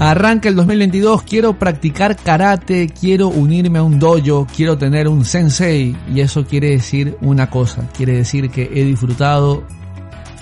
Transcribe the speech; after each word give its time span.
Arranca 0.00 0.48
el 0.48 0.56
2022, 0.56 1.22
quiero 1.22 1.56
practicar 1.56 2.16
karate, 2.16 2.88
quiero 2.88 3.28
unirme 3.28 3.78
a 3.78 3.84
un 3.84 4.00
dojo, 4.00 4.44
quiero 4.54 4.76
tener 4.76 5.06
un 5.06 5.24
sensei 5.24 5.96
y 6.12 6.20
eso 6.20 6.44
quiere 6.44 6.70
decir 6.70 7.16
una 7.20 7.48
cosa, 7.48 7.88
quiere 7.96 8.16
decir 8.16 8.50
que 8.50 8.64
he 8.74 8.84
disfrutado 8.84 9.64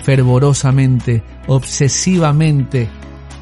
fervorosamente, 0.03 1.23
obsesivamente 1.47 2.89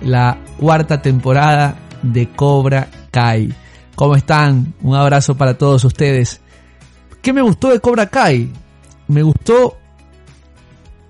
la 0.02 0.38
cuarta 0.60 1.02
temporada 1.02 1.78
de 2.04 2.28
Cobra 2.28 2.90
Kai. 3.10 3.54
¿Cómo 3.96 4.16
están? 4.16 4.74
Un 4.82 4.96
abrazo 4.96 5.36
para 5.36 5.58
todos 5.58 5.86
ustedes. 5.86 6.42
¿Qué 7.22 7.32
me 7.32 7.42
gustó 7.42 7.70
de 7.70 7.80
Cobra 7.80 8.08
Kai? 8.08 8.52
Me 9.08 9.24
gustó 9.24 9.78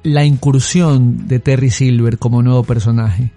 la 0.03 0.23
incursión 0.23 1.27
de 1.27 1.39
Terry 1.39 1.71
Silver 1.71 2.19
como 2.19 2.43
nuevo 2.43 2.63
personaje 2.63 3.31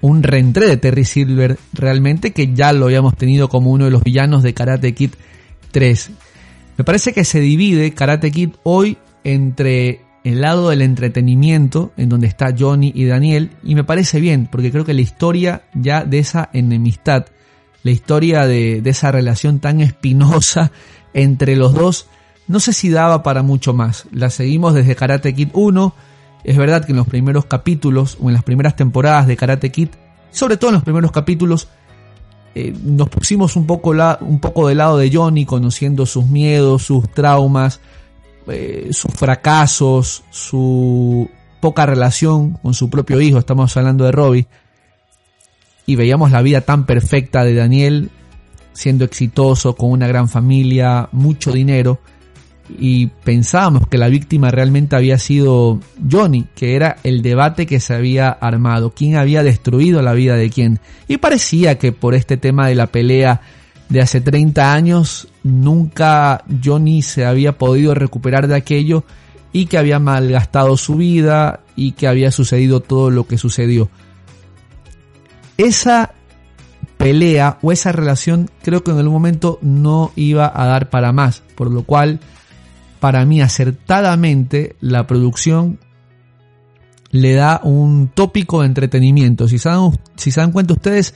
un 0.00 0.22
reentré 0.22 0.66
de 0.66 0.76
Terry 0.76 1.04
Silver 1.04 1.58
realmente 1.72 2.32
que 2.32 2.54
ya 2.54 2.72
lo 2.72 2.86
habíamos 2.86 3.16
tenido 3.16 3.48
como 3.48 3.70
uno 3.70 3.84
de 3.84 3.90
los 3.90 4.02
villanos 4.02 4.42
de 4.42 4.54
Karate 4.54 4.94
Kid 4.94 5.10
3. 5.70 6.10
Me 6.78 6.84
parece 6.84 7.12
que 7.12 7.24
se 7.24 7.40
divide 7.40 7.92
Karate 7.92 8.30
Kid 8.30 8.50
hoy 8.62 8.96
entre 9.24 10.00
el 10.24 10.40
lado 10.42 10.70
del 10.70 10.82
entretenimiento, 10.82 11.92
en 11.96 12.08
donde 12.08 12.26
está 12.26 12.54
Johnny 12.58 12.92
y 12.94 13.06
Daniel, 13.06 13.50
y 13.62 13.74
me 13.74 13.84
parece 13.84 14.20
bien, 14.20 14.48
porque 14.50 14.70
creo 14.70 14.84
que 14.84 14.94
la 14.94 15.00
historia 15.00 15.62
ya 15.74 16.04
de 16.04 16.18
esa 16.18 16.50
enemistad, 16.52 17.26
la 17.82 17.90
historia 17.90 18.46
de, 18.46 18.82
de 18.82 18.90
esa 18.90 19.12
relación 19.12 19.60
tan 19.60 19.80
espinosa 19.80 20.72
entre 21.14 21.56
los 21.56 21.74
dos, 21.74 22.06
no 22.48 22.60
sé 22.60 22.72
si 22.72 22.90
daba 22.90 23.22
para 23.22 23.42
mucho 23.42 23.72
más. 23.72 24.06
La 24.12 24.28
seguimos 24.28 24.74
desde 24.74 24.96
Karate 24.96 25.34
Kid 25.34 25.48
1, 25.52 25.94
es 26.44 26.56
verdad 26.56 26.84
que 26.84 26.92
en 26.92 26.98
los 26.98 27.06
primeros 27.06 27.46
capítulos 27.46 28.16
o 28.20 28.28
en 28.28 28.34
las 28.34 28.44
primeras 28.44 28.76
temporadas 28.76 29.26
de 29.26 29.36
Karate 29.36 29.70
Kid, 29.70 29.88
sobre 30.30 30.56
todo 30.56 30.70
en 30.70 30.74
los 30.74 30.84
primeros 30.84 31.12
capítulos, 31.12 31.68
eh, 32.54 32.74
nos 32.82 33.08
pusimos 33.08 33.56
un 33.56 33.66
poco, 33.66 33.94
la, 33.94 34.18
un 34.20 34.40
poco 34.40 34.68
del 34.68 34.78
lado 34.78 34.98
de 34.98 35.10
Johnny, 35.12 35.44
conociendo 35.44 36.06
sus 36.06 36.26
miedos, 36.26 36.82
sus 36.82 37.10
traumas, 37.12 37.80
eh, 38.48 38.88
sus 38.92 39.12
fracasos, 39.12 40.24
su 40.30 41.28
poca 41.60 41.86
relación 41.86 42.54
con 42.54 42.74
su 42.74 42.90
propio 42.90 43.20
hijo, 43.20 43.38
estamos 43.38 43.76
hablando 43.76 44.04
de 44.04 44.12
Robbie, 44.12 44.46
y 45.86 45.96
veíamos 45.96 46.30
la 46.30 46.42
vida 46.42 46.62
tan 46.62 46.86
perfecta 46.86 47.44
de 47.44 47.54
Daniel, 47.54 48.10
siendo 48.72 49.04
exitoso, 49.04 49.76
con 49.76 49.90
una 49.90 50.08
gran 50.08 50.28
familia, 50.28 51.08
mucho 51.12 51.52
dinero, 51.52 52.00
y 52.78 53.06
pensábamos 53.06 53.86
que 53.88 53.98
la 53.98 54.08
víctima 54.08 54.50
realmente 54.50 54.96
había 54.96 55.18
sido 55.18 55.80
Johnny, 56.10 56.46
que 56.54 56.76
era 56.76 56.96
el 57.02 57.22
debate 57.22 57.66
que 57.66 57.80
se 57.80 57.94
había 57.94 58.28
armado, 58.28 58.92
quién 58.94 59.16
había 59.16 59.42
destruido 59.42 60.02
la 60.02 60.12
vida 60.12 60.36
de 60.36 60.50
quién. 60.50 60.80
Y 61.08 61.18
parecía 61.18 61.78
que 61.78 61.92
por 61.92 62.14
este 62.14 62.36
tema 62.36 62.68
de 62.68 62.74
la 62.74 62.86
pelea 62.86 63.40
de 63.88 64.00
hace 64.00 64.20
30 64.20 64.72
años, 64.72 65.28
nunca 65.42 66.44
Johnny 66.62 67.02
se 67.02 67.24
había 67.24 67.58
podido 67.58 67.94
recuperar 67.94 68.46
de 68.46 68.56
aquello 68.56 69.04
y 69.52 69.66
que 69.66 69.78
había 69.78 69.98
malgastado 69.98 70.76
su 70.76 70.96
vida 70.96 71.60
y 71.74 71.92
que 71.92 72.06
había 72.06 72.30
sucedido 72.30 72.80
todo 72.80 73.10
lo 73.10 73.26
que 73.26 73.36
sucedió. 73.36 73.90
Esa 75.58 76.14
pelea 76.96 77.58
o 77.62 77.72
esa 77.72 77.92
relación 77.92 78.50
creo 78.62 78.84
que 78.84 78.90
en 78.90 78.98
el 78.98 79.08
momento 79.08 79.58
no 79.62 80.12
iba 80.16 80.50
a 80.54 80.66
dar 80.66 80.90
para 80.90 81.12
más, 81.12 81.42
por 81.56 81.70
lo 81.70 81.82
cual 81.82 82.20
para 83.00 83.24
mí 83.24 83.40
acertadamente 83.40 84.76
la 84.80 85.06
producción 85.06 85.78
le 87.10 87.34
da 87.34 87.60
un 87.64 88.08
tópico 88.08 88.60
de 88.60 88.66
entretenimiento. 88.66 89.48
Si 89.48 89.58
se, 89.58 89.68
dan, 89.68 89.90
si 90.16 90.30
se 90.30 90.40
dan 90.40 90.52
cuenta 90.52 90.74
ustedes, 90.74 91.14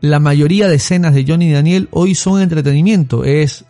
la 0.00 0.20
mayoría 0.20 0.68
de 0.68 0.76
escenas 0.76 1.14
de 1.14 1.24
Johnny 1.26 1.48
y 1.48 1.52
Daniel 1.52 1.88
hoy 1.90 2.14
son 2.14 2.40
entretenimiento. 2.40 3.24
Es 3.24 3.64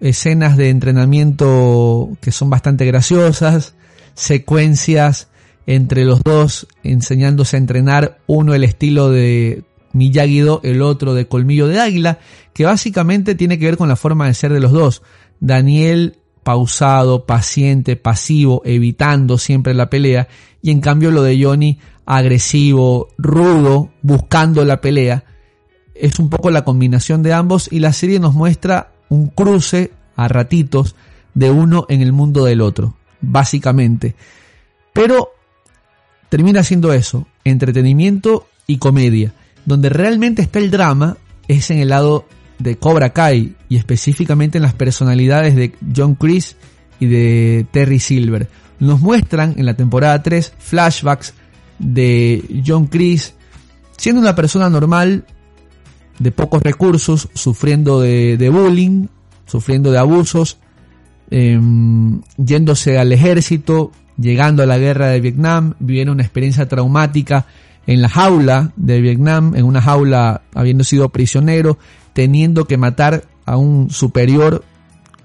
escenas 0.00 0.56
de 0.56 0.70
entrenamiento 0.70 2.10
que 2.20 2.32
son 2.32 2.48
bastante 2.48 2.86
graciosas, 2.86 3.74
secuencias 4.14 5.28
entre 5.66 6.04
los 6.04 6.22
dos 6.22 6.66
enseñándose 6.82 7.56
a 7.56 7.58
entrenar, 7.58 8.18
uno 8.26 8.54
el 8.54 8.64
estilo 8.64 9.10
de 9.10 9.64
Miyagi-Do, 9.92 10.60
el 10.64 10.80
otro 10.80 11.12
de 11.12 11.28
Colmillo 11.28 11.68
de 11.68 11.80
Águila, 11.80 12.18
que 12.54 12.64
básicamente 12.64 13.34
tiene 13.34 13.58
que 13.58 13.66
ver 13.66 13.76
con 13.76 13.88
la 13.88 13.96
forma 13.96 14.26
de 14.26 14.34
ser 14.34 14.52
de 14.52 14.60
los 14.60 14.72
dos. 14.72 15.02
Daniel 15.40 16.16
pausado, 16.48 17.26
paciente, 17.26 17.96
pasivo, 17.96 18.62
evitando 18.64 19.36
siempre 19.36 19.74
la 19.74 19.90
pelea, 19.90 20.28
y 20.62 20.70
en 20.70 20.80
cambio 20.80 21.10
lo 21.10 21.22
de 21.22 21.44
Johnny 21.44 21.78
agresivo, 22.06 23.10
rudo, 23.18 23.90
buscando 24.00 24.64
la 24.64 24.80
pelea, 24.80 25.24
es 25.94 26.18
un 26.18 26.30
poco 26.30 26.50
la 26.50 26.64
combinación 26.64 27.22
de 27.22 27.34
ambos 27.34 27.70
y 27.70 27.80
la 27.80 27.92
serie 27.92 28.18
nos 28.18 28.32
muestra 28.32 28.92
un 29.10 29.26
cruce 29.26 29.92
a 30.16 30.26
ratitos 30.26 30.96
de 31.34 31.50
uno 31.50 31.84
en 31.90 32.00
el 32.00 32.14
mundo 32.14 32.46
del 32.46 32.62
otro, 32.62 32.96
básicamente. 33.20 34.14
Pero 34.94 35.32
termina 36.30 36.62
siendo 36.62 36.94
eso, 36.94 37.26
entretenimiento 37.44 38.48
y 38.66 38.78
comedia. 38.78 39.34
Donde 39.66 39.90
realmente 39.90 40.40
está 40.40 40.60
el 40.60 40.70
drama 40.70 41.18
es 41.46 41.70
en 41.70 41.76
el 41.76 41.90
lado 41.90 42.24
de 42.58 42.76
Cobra 42.76 43.10
Kai 43.10 43.54
y 43.68 43.76
específicamente 43.76 44.58
en 44.58 44.62
las 44.62 44.74
personalidades 44.74 45.54
de 45.54 45.72
John 45.94 46.14
Chris 46.14 46.56
y 47.00 47.06
de 47.06 47.66
Terry 47.70 48.00
Silver. 48.00 48.48
Nos 48.80 49.00
muestran 49.00 49.54
en 49.56 49.66
la 49.66 49.74
temporada 49.74 50.22
3 50.22 50.54
flashbacks 50.58 51.34
de 51.78 52.62
John 52.66 52.86
Chris 52.86 53.34
siendo 53.96 54.20
una 54.22 54.34
persona 54.34 54.70
normal 54.70 55.24
de 56.18 56.32
pocos 56.32 56.62
recursos, 56.62 57.28
sufriendo 57.34 58.00
de, 58.00 58.50
bullying, 58.50 59.06
sufriendo 59.46 59.90
de 59.90 59.98
abusos, 59.98 60.58
em, 61.30 62.20
yéndose 62.36 62.98
al 62.98 63.12
ejército, 63.12 63.92
llegando 64.16 64.62
a 64.62 64.66
la 64.66 64.78
guerra 64.78 65.08
de 65.08 65.20
Vietnam, 65.20 65.74
viviendo 65.78 66.12
una 66.12 66.22
experiencia 66.22 66.66
traumática 66.66 67.46
en 67.86 68.02
la 68.02 68.08
jaula 68.08 68.72
de 68.76 69.00
Vietnam, 69.00 69.54
en 69.54 69.64
una 69.64 69.80
jaula 69.80 70.42
habiendo 70.54 70.84
sido 70.84 71.08
prisionero, 71.08 71.78
teniendo 72.18 72.64
que 72.64 72.76
matar 72.76 73.26
a 73.46 73.56
un 73.56 73.90
superior 73.90 74.64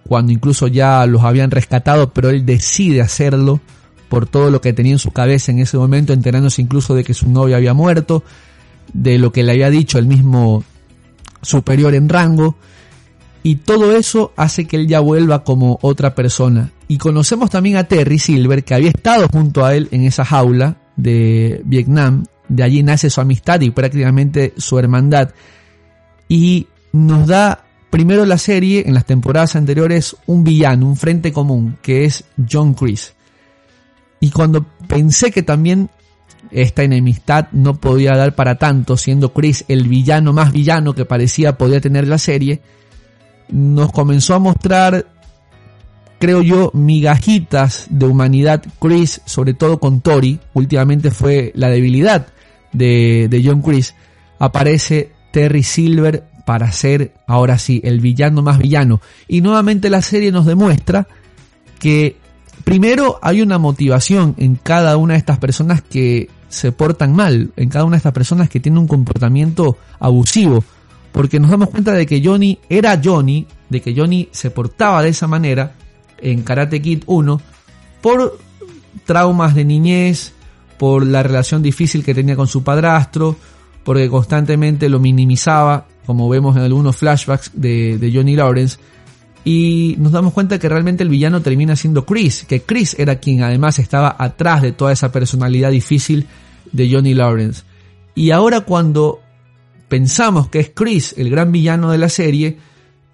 cuando 0.07 0.31
incluso 0.31 0.67
ya 0.67 1.03
los 1.07 1.23
habían 1.23 1.49
rescatado, 1.49 2.13
pero 2.13 2.29
él 2.29 2.45
decide 2.45 3.01
hacerlo 3.01 3.61
por 4.09 4.27
todo 4.27 4.51
lo 4.51 4.61
que 4.61 4.73
tenía 4.73 4.91
en 4.91 4.99
su 4.99 5.09
cabeza 5.09 5.51
en 5.51 5.57
ese 5.57 5.75
momento, 5.75 6.13
enterándose 6.13 6.61
incluso 6.61 6.93
de 6.93 7.03
que 7.03 7.15
su 7.15 7.27
novia 7.27 7.57
había 7.57 7.73
muerto, 7.73 8.23
de 8.93 9.17
lo 9.17 9.31
que 9.31 9.41
le 9.41 9.53
había 9.53 9.71
dicho 9.71 9.97
el 9.97 10.05
mismo 10.05 10.63
superior 11.41 11.95
en 11.95 12.09
rango, 12.09 12.57
y 13.41 13.55
todo 13.55 13.95
eso 13.97 14.31
hace 14.35 14.65
que 14.65 14.75
él 14.75 14.87
ya 14.87 14.99
vuelva 14.99 15.43
como 15.43 15.79
otra 15.81 16.13
persona. 16.13 16.69
Y 16.87 16.99
conocemos 16.99 17.49
también 17.49 17.77
a 17.77 17.85
Terry 17.85 18.19
Silver, 18.19 18.63
que 18.63 18.75
había 18.75 18.89
estado 18.89 19.27
junto 19.29 19.65
a 19.65 19.73
él 19.73 19.87
en 19.89 20.03
esa 20.03 20.25
jaula 20.25 20.77
de 20.95 21.59
Vietnam, 21.65 22.25
de 22.49 22.61
allí 22.61 22.83
nace 22.83 23.09
su 23.09 23.19
amistad 23.19 23.61
y 23.61 23.71
prácticamente 23.71 24.53
su 24.57 24.77
hermandad. 24.77 25.31
Y 26.29 26.67
nos 26.93 27.27
da 27.27 27.65
primero 27.89 28.25
la 28.25 28.37
serie, 28.37 28.83
en 28.87 28.93
las 28.93 29.05
temporadas 29.05 29.55
anteriores, 29.55 30.15
un 30.25 30.43
villano, 30.43 30.87
un 30.87 30.95
frente 30.95 31.33
común, 31.33 31.77
que 31.81 32.05
es 32.05 32.23
John 32.49 32.73
Chris. 32.73 33.13
Y 34.19 34.31
cuando 34.31 34.65
pensé 34.87 35.31
que 35.31 35.43
también 35.43 35.89
esta 36.49 36.83
enemistad 36.83 37.47
no 37.51 37.75
podía 37.75 38.15
dar 38.15 38.35
para 38.35 38.57
tanto, 38.57 38.95
siendo 38.95 39.33
Chris 39.33 39.65
el 39.67 39.87
villano 39.87 40.33
más 40.33 40.51
villano 40.53 40.93
que 40.93 41.05
parecía 41.05 41.57
podía 41.57 41.81
tener 41.81 42.07
la 42.07 42.17
serie, 42.17 42.61
nos 43.49 43.91
comenzó 43.91 44.35
a 44.35 44.39
mostrar, 44.39 45.07
creo 46.19 46.41
yo, 46.41 46.71
migajitas 46.73 47.87
de 47.89 48.05
humanidad 48.05 48.63
Chris, 48.79 49.21
sobre 49.25 49.53
todo 49.53 49.79
con 49.79 50.01
Tori, 50.01 50.39
últimamente 50.53 51.11
fue 51.11 51.51
la 51.55 51.69
debilidad 51.69 52.27
de, 52.71 53.27
de 53.29 53.43
John 53.43 53.61
Chris, 53.61 53.93
aparece 54.39 55.11
Terry 55.31 55.63
Silver 55.63 56.32
para 56.45 56.71
ser 56.71 57.13
ahora 57.27 57.57
sí 57.57 57.81
el 57.83 57.99
villano 57.99 58.41
más 58.41 58.57
villano. 58.57 59.01
Y 59.27 59.41
nuevamente 59.41 59.89
la 59.89 60.01
serie 60.01 60.31
nos 60.31 60.45
demuestra 60.45 61.07
que 61.79 62.17
primero 62.63 63.19
hay 63.21 63.41
una 63.41 63.57
motivación 63.57 64.35
en 64.37 64.55
cada 64.55 64.97
una 64.97 65.13
de 65.13 65.19
estas 65.19 65.39
personas 65.39 65.81
que 65.81 66.29
se 66.49 66.71
portan 66.71 67.15
mal, 67.15 67.51
en 67.55 67.69
cada 67.69 67.85
una 67.85 67.95
de 67.95 67.97
estas 67.97 68.13
personas 68.13 68.49
que 68.49 68.59
tienen 68.59 68.79
un 68.79 68.87
comportamiento 68.87 69.77
abusivo, 69.99 70.63
porque 71.11 71.39
nos 71.39 71.49
damos 71.49 71.69
cuenta 71.69 71.93
de 71.93 72.05
que 72.05 72.21
Johnny 72.23 72.59
era 72.69 72.99
Johnny, 73.03 73.47
de 73.69 73.81
que 73.81 73.95
Johnny 73.95 74.29
se 74.31 74.51
portaba 74.51 75.01
de 75.01 75.09
esa 75.09 75.27
manera 75.27 75.73
en 76.19 76.43
Karate 76.43 76.81
Kid 76.81 77.03
1 77.05 77.41
por 78.01 78.37
traumas 79.05 79.55
de 79.55 79.65
niñez, 79.65 80.33
por 80.77 81.05
la 81.05 81.23
relación 81.23 81.63
difícil 81.63 82.03
que 82.03 82.13
tenía 82.13 82.35
con 82.35 82.47
su 82.47 82.63
padrastro, 82.63 83.35
porque 83.83 84.09
constantemente 84.09 84.89
lo 84.89 84.99
minimizaba 84.99 85.87
como 86.05 86.29
vemos 86.29 86.55
en 86.55 86.63
algunos 86.63 86.95
flashbacks 86.95 87.51
de, 87.53 88.11
Johnny 88.13 88.35
Lawrence, 88.35 88.77
y 89.45 89.95
nos 89.99 90.11
damos 90.11 90.33
cuenta 90.33 90.57
que 90.57 90.69
realmente 90.69 91.03
el 91.03 91.09
villano 91.09 91.41
termina 91.41 91.75
siendo 91.75 92.05
Chris, 92.05 92.45
que 92.47 92.61
Chris 92.61 92.95
era 92.97 93.17
quien 93.17 93.43
además 93.43 93.79
estaba 93.79 94.15
atrás 94.17 94.61
de 94.61 94.71
toda 94.71 94.93
esa 94.93 95.11
personalidad 95.11 95.71
difícil 95.71 96.27
de 96.71 96.89
Johnny 96.89 97.13
Lawrence. 97.13 97.63
Y 98.15 98.31
ahora 98.31 98.61
cuando 98.61 99.19
pensamos 99.89 100.47
que 100.47 100.59
es 100.59 100.71
Chris 100.73 101.13
el 101.17 101.29
gran 101.29 101.51
villano 101.51 101.91
de 101.91 101.97
la 101.97 102.09
serie 102.09 102.57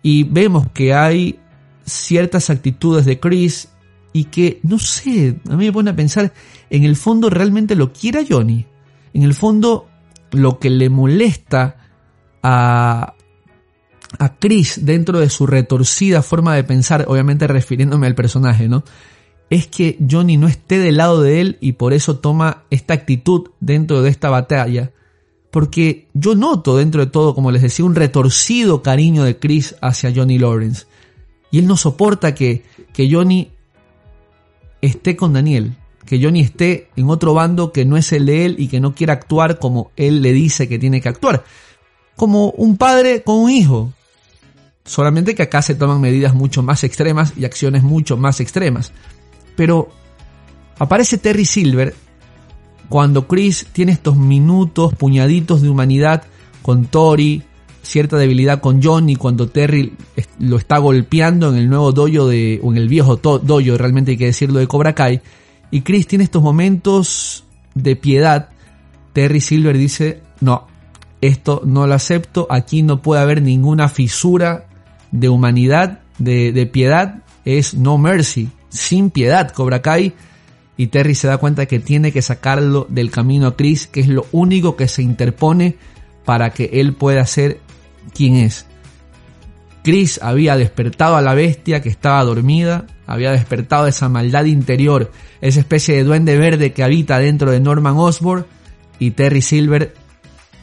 y 0.04 0.24
vemos 0.24 0.68
que 0.72 0.94
hay 0.94 1.40
ciertas 1.84 2.50
actitudes 2.50 3.06
de 3.06 3.20
Chris 3.20 3.70
y 4.14 4.26
que, 4.26 4.60
no 4.64 4.80
sé, 4.80 5.40
a 5.50 5.56
mí 5.56 5.66
me 5.66 5.74
pone 5.74 5.92
a 5.92 5.96
pensar, 5.96 6.34
en 6.70 6.84
el 6.84 6.96
fondo 6.96 7.30
realmente 7.30 7.76
lo 7.76 7.92
quiere 7.92 8.26
Johnny. 8.30 8.66
En 9.14 9.24
el 9.24 9.34
fondo 9.34 9.88
lo 10.32 10.60
que 10.60 10.70
le 10.70 10.90
molesta 10.90 11.79
a, 12.44 13.16
a 14.18 14.36
Chris 14.38 14.86
dentro 14.86 15.20
de 15.20 15.30
su 15.30 15.46
retorcida 15.46 16.22
forma 16.22 16.56
de 16.56 16.64
pensar, 16.64 17.06
obviamente 17.08 17.48
refiriéndome 17.48 18.08
al 18.08 18.16
personaje, 18.16 18.68
¿no? 18.68 18.84
Es 19.50 19.68
que 19.68 19.98
Johnny 20.10 20.38
no 20.38 20.48
esté 20.48 20.78
del 20.78 20.98
lado 20.98 21.22
de 21.22 21.42
él 21.42 21.58
y 21.60 21.74
por 21.74 21.94
eso 21.94 22.20
toma 22.20 22.64
esta 22.70 22.94
actitud 22.94 23.50
dentro 23.60 24.02
de 24.02 24.10
esta 24.10 24.30
batalla. 24.30 24.92
Porque 25.50 26.08
yo 26.14 26.36
noto 26.36 26.78
dentro 26.78 27.04
de 27.04 27.12
todo, 27.12 27.34
como 27.34 27.50
les 27.50 27.64
decía, 27.64 27.84
un 27.84 27.96
retorcido 27.96 28.84
cariño 28.84 29.24
de 29.24 29.40
Chris 29.40 29.76
hacia 29.82 30.14
Johnny 30.16 30.38
Lawrence. 30.38 30.86
Y 31.50 31.58
él 31.58 31.66
no 31.66 31.78
soporta 31.78 32.36
que, 32.36 32.64
que 32.94 33.12
Johnny 33.12 33.50
esté 34.82 35.16
con 35.16 35.34
Daniel, 35.34 35.76
que 36.06 36.22
Johnny 36.22 36.42
esté 36.42 36.90
en 36.96 37.10
otro 37.10 37.34
bando 37.34 37.72
que 37.72 37.86
no 37.86 37.98
es 37.98 38.12
el 38.12 38.28
de 38.28 38.46
él 38.46 38.56
y 38.60 38.68
que 38.68 38.80
no 38.80 38.94
quiera 38.94 39.14
actuar 39.14 39.58
como 39.58 39.92
él 39.96 40.22
le 40.22 40.32
dice 40.32 40.68
que 40.68 40.78
tiene 40.78 41.02
que 41.02 41.10
actuar. 41.10 41.44
Como 42.20 42.50
un 42.52 42.76
padre 42.76 43.24
con 43.24 43.38
un 43.38 43.50
hijo. 43.50 43.94
Solamente 44.84 45.36
que 45.36 45.44
acá 45.44 45.62
se 45.62 45.76
toman 45.76 46.02
medidas 46.02 46.34
mucho 46.34 46.62
más 46.64 46.84
extremas 46.84 47.32
y 47.38 47.46
acciones 47.46 47.82
mucho 47.82 48.18
más 48.18 48.42
extremas. 48.42 48.92
Pero 49.56 49.88
aparece 50.78 51.18
Terry 51.18 51.46
Silver 51.46 51.96
cuando 52.90 53.26
Chris 53.26 53.68
tiene 53.72 53.94
estos 53.94 54.18
minutos, 54.18 54.94
puñaditos 54.96 55.62
de 55.62 55.70
humanidad 55.70 56.24
con 56.62 56.88
Tori, 56.88 57.44
cierta 57.84 58.18
debilidad 58.18 58.60
con 58.60 58.84
Johnny 58.84 59.16
cuando 59.16 59.48
Terry 59.48 59.94
lo 60.40 60.58
está 60.58 60.80
golpeando 60.80 61.50
en 61.50 61.56
el 61.56 61.70
nuevo 61.70 61.94
dojo 61.94 62.28
de, 62.28 62.60
o 62.62 62.72
en 62.72 62.78
el 62.78 62.90
viejo 62.90 63.16
dojo, 63.16 63.78
realmente 63.78 64.12
hay 64.12 64.18
que 64.18 64.26
decirlo, 64.26 64.60
de 64.60 64.68
Cobra 64.68 64.94
Kai. 64.94 65.22
Y 65.72 65.82
Chris 65.82 66.06
tiene 66.06 66.26
estos 66.26 66.44
momentos 66.44 67.46
de 67.76 67.96
piedad. 67.96 68.50
Terry 69.14 69.40
Silver 69.40 69.78
dice, 69.78 70.22
no, 70.42 70.68
esto 71.22 71.62
no 71.66 71.88
lo 71.88 71.94
acepto, 71.94 72.48
aquí 72.50 72.82
no 72.82 73.02
puede 73.02 73.22
haber 73.22 73.42
ninguna 73.42 73.90
fisura 73.90 74.68
de 75.12 75.30
humanidad, 75.30 76.00
de, 76.18 76.52
de 76.52 76.66
piedad, 76.66 77.24
es 77.46 77.74
no 77.74 77.98
mercy, 77.98 78.50
sin 78.70 79.10
piedad 79.10 79.52
Cobra 79.52 79.82
Kai. 79.82 80.14
Y 80.78 80.88
Terry 80.88 81.14
se 81.14 81.28
da 81.28 81.38
cuenta 81.38 81.66
que 81.66 81.80
tiene 81.80 82.14
que 82.14 82.22
sacarlo 82.22 82.88
del 82.90 83.12
camino 83.12 83.48
a 83.48 83.58
Chris, 83.58 83.88
que 83.88 84.00
es 84.00 84.08
lo 84.08 84.26
único 84.32 84.78
que 84.78 84.88
se 84.88 85.02
interpone 85.02 85.76
para 86.24 86.52
que 86.52 86.70
él 86.74 86.94
pueda 86.94 87.26
ser 87.26 87.60
quien 88.14 88.38
es. 88.38 88.66
Chris 89.84 90.20
había 90.22 90.56
despertado 90.56 91.18
a 91.18 91.22
la 91.22 91.34
bestia 91.34 91.82
que 91.82 91.90
estaba 91.90 92.24
dormida, 92.24 92.86
había 93.08 93.32
despertado 93.32 93.88
esa 93.88 94.08
maldad 94.08 94.46
interior, 94.46 95.12
esa 95.42 95.60
especie 95.60 95.96
de 95.96 96.04
duende 96.04 96.38
verde 96.38 96.72
que 96.72 96.84
habita 96.84 97.20
dentro 97.20 97.52
de 97.52 97.60
Norman 97.60 97.98
Osborn, 97.98 98.46
y 99.00 99.12
Terry 99.12 99.42
Silver 99.42 99.96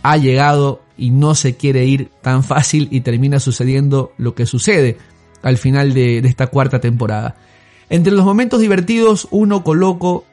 ha 0.08 0.16
llegado 0.16 0.82
y 0.96 1.10
no 1.10 1.34
se 1.34 1.56
quiere 1.56 1.84
ir 1.84 2.10
tan 2.22 2.44
fácil 2.44 2.86
y 2.92 3.00
termina 3.00 3.40
sucediendo 3.40 4.12
lo 4.18 4.36
que 4.36 4.46
sucede 4.46 4.98
al 5.42 5.58
final 5.58 5.94
de, 5.94 6.18
esta 6.18 6.46
cuarta 6.46 6.80
temporada. 6.80 7.34
Entre 7.90 8.12
los 8.12 8.24
momentos 8.24 8.60
divertidos, 8.60 9.26
uno 9.32 9.64
coloco 9.64 10.24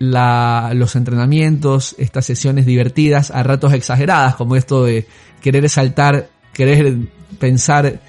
los 0.00 0.96
entrenamientos, 0.96 1.94
estas 1.96 2.26
sesiones 2.26 2.66
divertidas, 2.66 3.30
a 3.30 3.44
ratos 3.44 3.72
exageradas, 3.72 4.34
como 4.34 4.56
esto 4.56 4.84
de 4.84 5.06
querer 5.40 5.68
saltar, 5.68 6.28
querer 6.52 6.96
pensar 7.38 8.00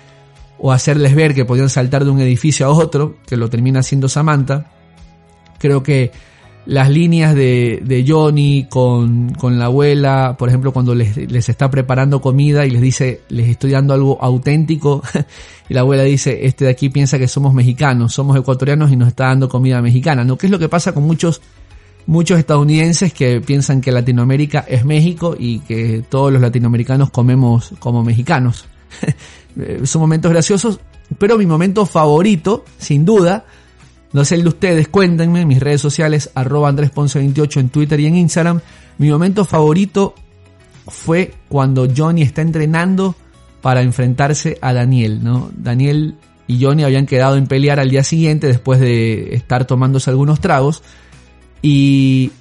o 0.57 0.71
hacerles 0.71 1.13
ver 1.13 1.35
que 1.35 1.45
podían 1.45 1.69
saltar 1.69 2.03
de 2.03 2.09
un 2.09 2.19
edificio 2.19 2.65
a 2.65 2.69
otro, 2.69 3.17
que 3.27 3.37
lo 3.37 3.49
termina 3.49 3.81
haciendo 3.81 4.09
Samantha. 4.09 4.71
Creo 5.59 5.83
que 5.83 6.11
las 6.65 6.89
líneas 6.89 7.35
de, 7.35 7.81
de 7.83 8.05
Johnny 8.07 8.67
con, 8.69 9.33
con, 9.33 9.59
la 9.59 9.65
abuela, 9.65 10.35
por 10.37 10.49
ejemplo, 10.49 10.71
cuando 10.71 10.95
les, 10.95 11.15
les, 11.15 11.49
está 11.49 11.69
preparando 11.69 12.21
comida 12.21 12.65
y 12.65 12.71
les 12.71 12.81
dice, 12.81 13.21
les 13.29 13.49
estoy 13.49 13.71
dando 13.71 13.93
algo 13.93 14.17
auténtico, 14.21 15.03
y 15.69 15.73
la 15.73 15.81
abuela 15.81 16.03
dice, 16.03 16.45
este 16.45 16.65
de 16.65 16.71
aquí 16.71 16.89
piensa 16.89 17.19
que 17.19 17.27
somos 17.27 17.53
mexicanos, 17.53 18.13
somos 18.13 18.37
ecuatorianos 18.37 18.91
y 18.91 18.95
nos 18.95 19.09
está 19.09 19.25
dando 19.27 19.47
comida 19.47 19.81
mexicana, 19.81 20.23
¿no? 20.23 20.37
¿Qué 20.37 20.47
es 20.47 20.51
lo 20.51 20.59
que 20.59 20.69
pasa 20.69 20.93
con 20.93 21.03
muchos, 21.03 21.41
muchos 22.07 22.39
estadounidenses 22.39 23.13
que 23.13 23.41
piensan 23.41 23.79
que 23.79 23.91
Latinoamérica 23.91 24.65
es 24.67 24.85
México 24.85 25.35
y 25.37 25.59
que 25.59 26.03
todos 26.09 26.33
los 26.33 26.41
latinoamericanos 26.41 27.11
comemos 27.11 27.73
como 27.79 28.03
mexicanos? 28.03 28.65
Son 29.83 30.01
momentos 30.01 30.31
graciosos, 30.31 30.79
pero 31.19 31.37
mi 31.37 31.45
momento 31.45 31.85
favorito, 31.85 32.65
sin 32.77 33.05
duda, 33.05 33.45
no 34.15 34.23
sé 34.23 34.35
el 34.35 34.43
de 34.43 34.47
ustedes, 34.47 34.87
cuéntenme 34.87 35.41
en 35.41 35.47
mis 35.49 35.59
redes 35.59 35.81
sociales, 35.81 36.31
arroba 36.35 36.71
andresponce28 36.71 37.59
en 37.59 37.67
Twitter 37.67 37.99
y 37.99 38.05
en 38.05 38.15
Instagram. 38.15 38.61
Mi 38.97 39.11
momento 39.11 39.43
favorito 39.43 40.15
fue 40.87 41.33
cuando 41.49 41.85
Johnny 41.93 42.21
está 42.21 42.41
entrenando 42.41 43.13
para 43.61 43.81
enfrentarse 43.81 44.57
a 44.61 44.71
Daniel, 44.71 45.21
¿no? 45.21 45.51
Daniel 45.53 46.15
y 46.47 46.63
Johnny 46.63 46.85
habían 46.85 47.07
quedado 47.07 47.35
en 47.35 47.47
pelear 47.47 47.77
al 47.81 47.89
día 47.89 48.05
siguiente 48.05 48.47
después 48.47 48.79
de 48.79 49.35
estar 49.35 49.65
tomándose 49.65 50.11
algunos 50.11 50.39
tragos 50.39 50.81
y 51.61 52.31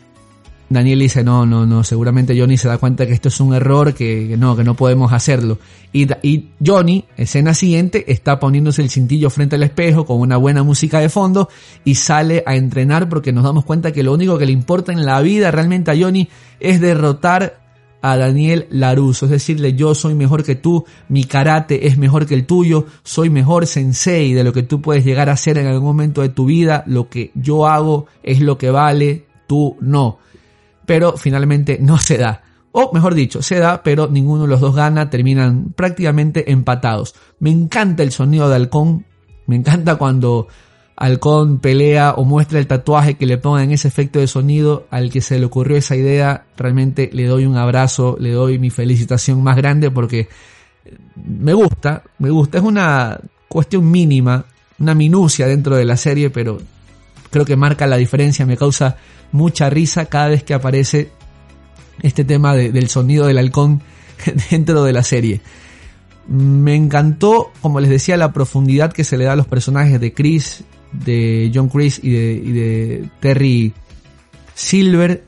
Daniel 0.74 0.98
dice, 0.98 1.24
no, 1.24 1.46
no, 1.46 1.64
no, 1.64 1.84
seguramente 1.84 2.38
Johnny 2.38 2.58
se 2.58 2.68
da 2.68 2.78
cuenta 2.78 3.06
que 3.06 3.12
esto 3.12 3.28
es 3.28 3.40
un 3.40 3.54
error, 3.54 3.94
que, 3.94 4.36
no, 4.38 4.56
que 4.56 4.64
no 4.64 4.74
podemos 4.74 5.12
hacerlo. 5.12 5.58
Y, 5.92 6.06
y, 6.22 6.50
Johnny, 6.64 7.04
escena 7.16 7.54
siguiente, 7.54 8.04
está 8.12 8.38
poniéndose 8.38 8.82
el 8.82 8.90
cintillo 8.90 9.30
frente 9.30 9.56
al 9.56 9.62
espejo 9.62 10.04
con 10.04 10.20
una 10.20 10.36
buena 10.36 10.62
música 10.62 11.00
de 11.00 11.08
fondo 11.08 11.48
y 11.84 11.94
sale 11.94 12.42
a 12.46 12.56
entrenar 12.56 13.08
porque 13.08 13.32
nos 13.32 13.44
damos 13.44 13.64
cuenta 13.64 13.92
que 13.92 14.02
lo 14.02 14.12
único 14.12 14.36
que 14.36 14.46
le 14.46 14.52
importa 14.52 14.92
en 14.92 15.04
la 15.04 15.20
vida 15.22 15.50
realmente 15.50 15.90
a 15.90 15.96
Johnny 15.96 16.28
es 16.60 16.80
derrotar 16.80 17.60
a 18.02 18.18
Daniel 18.18 18.66
Laruso, 18.68 19.24
es 19.24 19.30
decirle 19.30 19.72
yo 19.72 19.94
soy 19.94 20.14
mejor 20.14 20.44
que 20.44 20.56
tú, 20.56 20.84
mi 21.08 21.24
karate 21.24 21.86
es 21.86 21.96
mejor 21.96 22.26
que 22.26 22.34
el 22.34 22.44
tuyo, 22.44 22.84
soy 23.02 23.30
mejor 23.30 23.66
sensei 23.66 24.34
de 24.34 24.44
lo 24.44 24.52
que 24.52 24.62
tú 24.62 24.82
puedes 24.82 25.06
llegar 25.06 25.30
a 25.30 25.36
ser 25.38 25.56
en 25.56 25.66
algún 25.66 25.84
momento 25.84 26.20
de 26.20 26.28
tu 26.28 26.44
vida, 26.44 26.84
lo 26.86 27.08
que 27.08 27.30
yo 27.34 27.66
hago 27.66 28.04
es 28.22 28.40
lo 28.40 28.58
que 28.58 28.68
vale, 28.68 29.24
tú 29.46 29.78
no 29.80 30.18
pero 30.86 31.16
finalmente 31.16 31.78
no 31.80 31.98
se 31.98 32.18
da. 32.18 32.42
O 32.72 32.92
mejor 32.92 33.14
dicho, 33.14 33.40
se 33.40 33.58
da, 33.58 33.82
pero 33.82 34.08
ninguno 34.08 34.42
de 34.42 34.48
los 34.48 34.60
dos 34.60 34.74
gana, 34.74 35.08
terminan 35.08 35.72
prácticamente 35.76 36.50
empatados. 36.50 37.14
Me 37.38 37.50
encanta 37.50 38.02
el 38.02 38.10
sonido 38.10 38.48
de 38.48 38.56
Halcón, 38.56 39.06
me 39.46 39.56
encanta 39.56 39.94
cuando 39.96 40.48
Halcón 40.96 41.58
pelea 41.58 42.14
o 42.16 42.24
muestra 42.24 42.58
el 42.58 42.66
tatuaje 42.66 43.14
que 43.14 43.26
le 43.26 43.38
pongan 43.38 43.70
ese 43.70 43.88
efecto 43.88 44.18
de 44.18 44.26
sonido 44.26 44.86
al 44.90 45.10
que 45.10 45.20
se 45.20 45.38
le 45.38 45.46
ocurrió 45.46 45.76
esa 45.76 45.96
idea, 45.96 46.46
realmente 46.56 47.10
le 47.12 47.26
doy 47.26 47.46
un 47.46 47.56
abrazo, 47.56 48.16
le 48.18 48.32
doy 48.32 48.58
mi 48.58 48.70
felicitación 48.70 49.42
más 49.42 49.56
grande 49.56 49.90
porque 49.90 50.28
me 51.16 51.52
gusta, 51.54 52.02
me 52.18 52.30
gusta, 52.30 52.58
es 52.58 52.64
una 52.64 53.20
cuestión 53.48 53.90
mínima, 53.90 54.46
una 54.78 54.94
minucia 54.94 55.46
dentro 55.46 55.76
de 55.76 55.84
la 55.84 55.96
serie, 55.96 56.30
pero 56.30 56.58
creo 57.34 57.44
que 57.44 57.56
marca 57.56 57.88
la 57.88 57.96
diferencia, 57.96 58.46
me 58.46 58.56
causa 58.56 58.96
mucha 59.32 59.68
risa 59.68 60.06
cada 60.06 60.28
vez 60.28 60.44
que 60.44 60.54
aparece 60.54 61.10
este 62.00 62.24
tema 62.24 62.54
del 62.54 62.88
sonido 62.88 63.26
del 63.26 63.38
halcón 63.38 63.82
dentro 64.52 64.84
de 64.84 64.92
la 64.92 65.02
serie. 65.02 65.40
Me 66.28 66.76
encantó, 66.76 67.50
como 67.60 67.80
les 67.80 67.90
decía, 67.90 68.16
la 68.16 68.32
profundidad 68.32 68.92
que 68.92 69.02
se 69.02 69.18
le 69.18 69.24
da 69.24 69.32
a 69.32 69.36
los 69.36 69.48
personajes 69.48 70.00
de 70.00 70.14
Chris, 70.14 70.62
de 70.92 71.50
John 71.52 71.68
Chris 71.70 71.98
y 72.04 72.12
de, 72.12 72.32
y 72.34 72.52
de 72.52 73.08
Terry 73.18 73.74
Silver. 74.54 75.24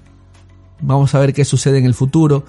Vamos 0.80 1.12
a 1.16 1.18
ver 1.18 1.32
qué 1.32 1.44
sucede 1.44 1.78
en 1.78 1.86
el 1.86 1.94
futuro. 1.94 2.44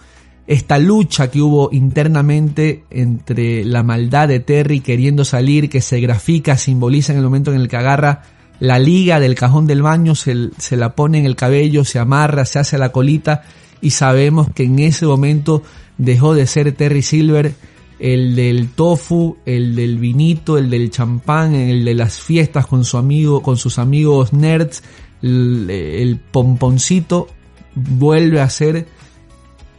Esta 0.46 0.78
lucha 0.78 1.32
que 1.32 1.42
hubo 1.42 1.70
internamente 1.72 2.84
entre 2.92 3.66
la 3.66 3.82
maldad 3.82 4.28
de 4.28 4.40
Terry 4.40 4.82
queriendo 4.82 5.26
salir, 5.26 5.68
que 5.68 5.82
se 5.82 6.00
grafica, 6.00 6.58
simboliza 6.58 7.12
en 7.12 7.18
el 7.18 7.24
momento 7.24 7.52
en 7.52 7.60
el 7.60 7.68
que 7.68 7.78
agarra 7.78 8.37
la 8.60 8.80
liga 8.80 9.20
del 9.20 9.36
cajón 9.36 9.68
del 9.68 9.82
baño, 9.82 10.16
se, 10.16 10.50
se, 10.58 10.78
la 10.78 10.96
pone 10.96 11.20
en 11.20 11.26
el 11.26 11.36
cabello, 11.36 11.84
se 11.86 12.00
amarra, 12.00 12.46
se 12.46 12.60
hace 12.60 12.78
la 12.78 12.92
colita 12.92 13.44
y 13.82 13.92
sabemos 13.92 14.48
que 14.54 14.64
en 14.64 14.80
ese 14.80 15.06
momento 15.06 15.64
dejó 15.98 16.34
de 16.34 16.48
ser 16.48 16.72
Terry 16.72 17.02
Silver 17.02 17.54
el 18.00 18.36
del 18.36 18.70
tofu, 18.70 19.38
el 19.46 19.76
del 19.76 19.98
vinito, 19.98 20.58
el 20.58 20.70
del 20.70 20.92
champán, 20.92 21.56
el 21.56 21.84
de 21.84 21.96
las 21.96 22.20
fiestas 22.20 22.68
con 22.68 22.86
su 22.86 22.98
amigo, 22.98 23.42
con 23.42 23.58
sus 23.58 23.80
amigos 23.80 24.34
nerds, 24.34 24.84
el, 25.22 25.70
el 25.70 26.20
pomponcito 26.20 27.28
vuelve 27.74 28.40
a 28.42 28.50
ser 28.50 28.88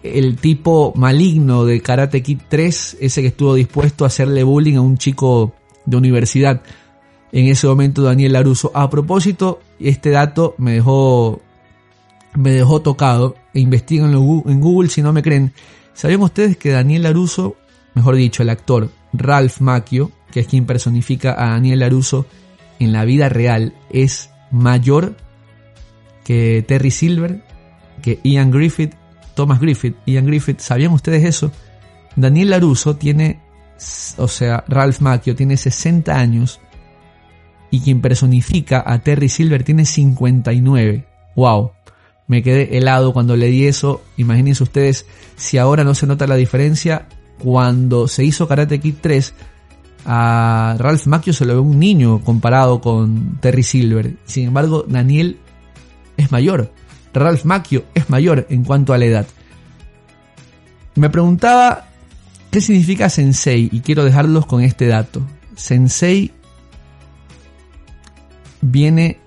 el 0.03 0.37
tipo 0.37 0.93
maligno 0.97 1.65
de 1.65 1.81
Karate 1.81 2.23
Kid 2.23 2.41
3, 2.49 2.99
ese 3.01 3.23
que 3.23 3.29
estuvo 3.29 3.55
dispuesto 3.55 4.05
a 4.05 4.09
hacerle 4.09 4.43
bullying 4.43 4.77
a 4.77 4.81
un 4.81 4.99
chico 4.99 5.55
de 5.87 5.97
universidad 5.97 6.63
en 7.33 7.47
ese 7.47 7.67
momento 7.67 8.03
Daniel 8.03 8.33
Laruso. 8.33 8.71
A 8.75 8.89
propósito, 8.91 9.61
este 9.79 10.11
dato 10.11 10.55
me 10.59 10.73
dejó 10.73 11.41
me 12.35 12.53
dejó 12.53 12.81
tocado. 12.81 13.37
E 13.55 13.61
en 13.61 14.61
Google 14.61 14.89
si 14.89 15.03
no 15.03 15.13
me 15.13 15.23
creen. 15.23 15.53
¿Sabían 15.95 16.23
ustedes 16.23 16.57
que 16.57 16.71
Daniel 16.71 17.03
Laruso, 17.03 17.57
mejor 17.95 18.15
dicho, 18.15 18.43
el 18.43 18.51
actor 18.51 18.91
Ralph 19.13 19.61
Macchio, 19.61 20.13
que 20.31 20.41
es 20.41 20.47
quien 20.47 20.65
personifica 20.65 21.33
a 21.33 21.51
Daniel 21.51 21.81
Laruso 21.81 22.27
en 22.79 22.93
la 22.93 23.05
vida 23.05 23.29
real, 23.29 23.75
es 23.91 24.31
mayor 24.53 25.17
que 26.25 26.65
Terry 26.67 26.93
Silver, 26.93 27.43
que 28.03 28.21
Ian 28.23 28.53
Griffith, 28.53 28.95
Thomas 29.35 29.61
Griffith, 29.61 29.97
Ian 30.07 30.27
Griffith, 30.27 30.61
¿sabían 30.61 30.93
ustedes 30.93 31.25
eso? 31.25 31.51
Daniel 32.15 32.51
Laruso 32.51 32.97
tiene, 32.97 33.41
o 34.19 34.29
sea, 34.29 34.65
Ralph 34.69 35.01
Macchio 35.01 35.35
tiene 35.35 35.57
60 35.57 36.17
años 36.17 36.61
y 37.71 37.81
quien 37.81 38.01
personifica 38.01 38.83
a 38.87 38.99
Terry 39.01 39.29
Silver 39.29 39.65
tiene 39.65 39.85
59. 39.85 41.07
¡Wow! 41.37 41.73
Me 42.27 42.43
quedé 42.43 42.77
helado 42.77 43.13
cuando 43.13 43.37
leí 43.37 43.67
eso. 43.67 44.03
Imagínense 44.17 44.63
ustedes 44.63 45.07
si 45.37 45.59
ahora 45.59 45.85
no 45.85 45.95
se 45.95 46.07
nota 46.07 46.27
la 46.27 46.37
diferencia. 46.37 47.09
Cuando 47.39 48.09
se 48.09 48.25
hizo 48.25 48.49
Karate 48.49 48.81
Kid 48.81 48.97
3, 49.01 49.35
a 50.05 50.77
Ralph 50.79 51.07
Macchio 51.07 51.33
se 51.33 51.45
lo 51.45 51.55
ve 51.55 51.61
un 51.61 51.79
niño 51.79 52.21
comparado 52.23 52.81
con 52.81 53.39
Terry 53.41 53.63
Silver. 53.63 54.17
Sin 54.25 54.49
embargo, 54.49 54.85
Daniel 54.87 55.39
es 56.17 56.31
mayor. 56.31 56.73
Ralph 57.15 57.45
Macchio 57.45 57.85
es 57.95 58.11
mayor 58.11 58.47
en 58.51 58.65
cuanto 58.65 58.93
a 58.93 58.99
la 58.99 59.07
edad. 59.07 59.27
Me 60.95 61.11
preguntaba 61.11 61.89
qué 62.51 62.61
significa 62.61 63.09
sensei 63.09 63.69
y 63.73 63.81
quiero 63.81 64.05
dejarlos 64.05 64.47
con 64.47 64.63
este 64.63 64.87
dato. 64.87 65.23
Sensei 65.57 66.33
viene 68.71 69.19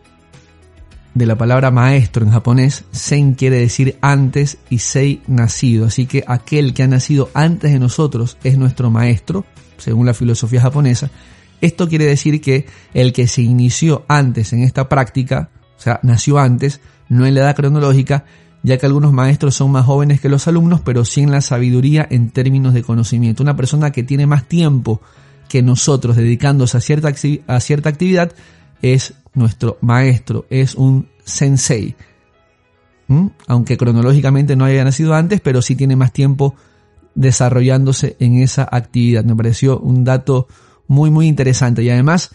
de 1.13 1.25
la 1.25 1.37
palabra 1.37 1.71
maestro 1.71 2.25
en 2.25 2.31
japonés. 2.31 2.85
Sen 2.91 3.33
quiere 3.33 3.57
decir 3.57 3.97
antes 4.01 4.59
y 4.69 4.79
sei 4.79 5.21
nacido. 5.27 5.85
Así 5.85 6.05
que 6.05 6.23
aquel 6.27 6.73
que 6.73 6.83
ha 6.83 6.87
nacido 6.87 7.29
antes 7.33 7.71
de 7.71 7.79
nosotros 7.79 8.37
es 8.43 8.57
nuestro 8.57 8.89
maestro, 8.89 9.45
según 9.77 10.05
la 10.05 10.13
filosofía 10.13 10.61
japonesa. 10.61 11.09
Esto 11.59 11.87
quiere 11.87 12.05
decir 12.05 12.41
que 12.41 12.65
el 12.93 13.13
que 13.13 13.27
se 13.27 13.41
inició 13.41 14.05
antes 14.07 14.53
en 14.53 14.63
esta 14.63 14.89
práctica, 14.89 15.49
o 15.77 15.81
sea, 15.81 15.99
nació 16.01 16.39
antes, 16.39 16.81
no 17.07 17.25
en 17.25 17.35
la 17.35 17.41
edad 17.41 17.55
cronológica, 17.55 18.25
ya 18.63 18.77
que 18.77 18.85
algunos 18.85 19.11
maestros 19.11 19.55
son 19.55 19.71
más 19.71 19.85
jóvenes 19.85 20.21
que 20.21 20.29
los 20.29 20.47
alumnos, 20.47 20.81
pero 20.81 21.05
sí 21.05 21.21
en 21.21 21.31
la 21.31 21.41
sabiduría 21.41 22.07
en 22.09 22.29
términos 22.29 22.73
de 22.73 22.83
conocimiento. 22.83 23.43
Una 23.43 23.55
persona 23.55 23.91
que 23.91 24.03
tiene 24.03 24.27
más 24.27 24.47
tiempo 24.47 25.01
que 25.49 25.61
nosotros 25.61 26.15
dedicándose 26.15 26.77
a 26.77 26.81
cierta, 26.81 27.13
a 27.47 27.59
cierta 27.59 27.89
actividad 27.89 28.31
es 28.81 29.15
nuestro 29.33 29.77
maestro, 29.81 30.45
es 30.49 30.75
un 30.75 31.07
sensei. 31.23 31.95
¿Mm? 33.07 33.27
Aunque 33.47 33.77
cronológicamente 33.77 34.55
no 34.55 34.65
haya 34.65 34.83
nacido 34.83 35.13
antes, 35.13 35.41
pero 35.41 35.61
sí 35.61 35.75
tiene 35.75 35.95
más 35.95 36.13
tiempo 36.13 36.55
desarrollándose 37.15 38.15
en 38.19 38.37
esa 38.37 38.67
actividad. 38.71 39.23
Me 39.23 39.35
pareció 39.35 39.79
un 39.79 40.03
dato 40.03 40.47
muy, 40.87 41.11
muy 41.11 41.27
interesante. 41.27 41.83
Y 41.83 41.89
además, 41.89 42.31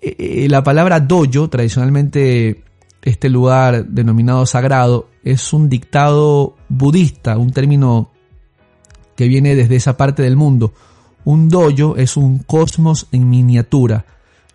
eh, 0.00 0.16
eh, 0.18 0.48
la 0.48 0.62
palabra 0.62 1.00
dojo, 1.00 1.48
tradicionalmente 1.50 2.64
este 3.02 3.28
lugar 3.28 3.86
denominado 3.86 4.46
sagrado, 4.46 5.08
es 5.24 5.52
un 5.52 5.68
dictado 5.68 6.56
budista, 6.68 7.36
un 7.38 7.52
término 7.52 8.10
que 9.14 9.28
viene 9.28 9.54
desde 9.54 9.76
esa 9.76 9.96
parte 9.96 10.22
del 10.22 10.36
mundo. 10.36 10.72
Un 11.24 11.48
dojo 11.48 11.96
es 11.96 12.16
un 12.16 12.38
cosmos 12.38 13.08
en 13.12 13.28
miniatura 13.28 14.06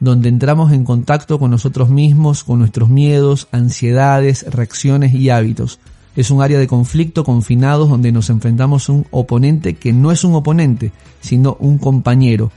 donde 0.03 0.27
entramos 0.27 0.74
en 0.74 0.83
contacto 0.83 1.39
con 1.39 1.51
nosotros 1.51 1.89
mismos, 1.89 2.43
con 2.43 2.60
nuestros 2.60 2.89
miedos, 2.89 3.48
ansiedades, 3.53 4.45
reacciones 4.51 5.13
y 5.13 5.29
hábitos. 5.29 5.79
Es 6.17 6.29
un 6.29 6.41
área 6.41 6.60
de 6.60 6.67
conflicto 6.67 7.24
confinados 7.24 7.88
donde 7.88 8.12
nos 8.12 8.29
enfrentamos 8.29 8.89
a 8.89 8.91
un 8.91 9.07
oponente 9.12 9.75
que 9.75 9.93
no 9.93 10.12
es 10.12 10.25
un 10.25 10.36
oponente, 10.36 10.91
sino 11.22 11.55
un 11.57 11.77
compañero, 11.77 12.51